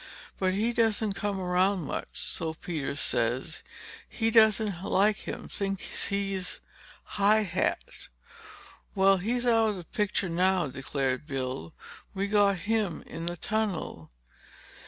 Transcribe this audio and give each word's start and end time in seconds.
But 0.39 0.55
he 0.55 0.73
doesn't 0.73 1.13
come 1.13 1.39
around 1.39 1.83
much, 1.85 2.07
so 2.13 2.55
Peters 2.55 2.99
says. 2.99 3.61
He 4.09 4.31
doesn't 4.31 4.83
like 4.83 5.17
him—thinks 5.27 6.07
he's 6.07 6.59
high 7.03 7.43
hat." 7.43 8.07
"Well, 8.95 9.17
he's 9.17 9.45
out 9.45 9.69
of 9.69 9.75
the 9.75 9.83
picture, 9.83 10.27
now," 10.27 10.65
declared 10.65 11.27
Bill. 11.27 11.75
"We 12.15 12.25
got 12.25 12.57
him 12.65 13.03
in 13.05 13.27
the 13.27 13.37
tunnel." 13.37 14.09